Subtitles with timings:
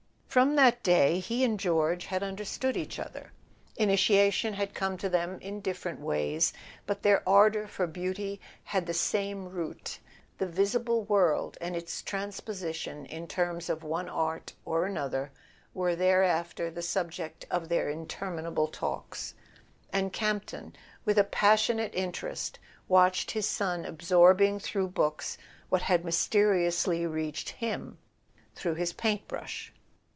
[0.31, 3.33] From that day he and George had understood each other.
[3.75, 6.53] Initiation had come to them in different ways,
[6.85, 9.99] but their ardour for beauty had the same root.
[10.37, 15.33] The visible world, and its transposition in terms of one art or another,
[15.73, 19.33] were thereafter the subject of their interminable talks;
[19.91, 20.73] and Campton,
[21.03, 22.57] with a passionate interest,
[22.87, 25.37] watched his son absorbing through books
[25.67, 27.97] what had mysteriously reached him
[28.55, 29.73] through his paint¬ brush.